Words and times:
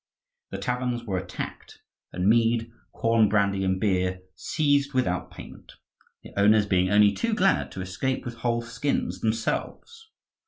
The 0.49 0.57
taverns 0.57 1.03
were 1.03 1.19
attacked 1.19 1.83
and 2.11 2.25
mead, 2.27 2.71
corn 2.91 3.29
brandy, 3.29 3.63
and 3.63 3.79
beer 3.79 4.21
seized 4.35 4.93
without 4.95 5.29
payment, 5.29 5.73
the 6.23 6.33
owners 6.39 6.65
being 6.65 6.89
only 6.89 7.11
too 7.13 7.35
glad 7.35 7.71
to 7.73 7.81
escape 7.81 8.25
with 8.25 8.37
whole 8.37 8.63
skins 8.63 9.19
themselves. 9.21 10.09